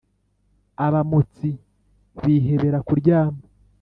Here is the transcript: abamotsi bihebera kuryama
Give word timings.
abamotsi 0.85 1.49
bihebera 2.23 2.79
kuryama 2.87 3.43